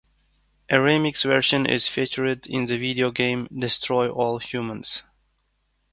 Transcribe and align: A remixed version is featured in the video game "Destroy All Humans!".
A 0.71 0.77
remixed 0.77 1.25
version 1.25 1.67
is 1.67 1.87
featured 1.87 2.47
in 2.47 2.65
the 2.65 2.79
video 2.79 3.11
game 3.11 3.47
"Destroy 3.59 4.09
All 4.09 4.39
Humans!". 4.39 5.03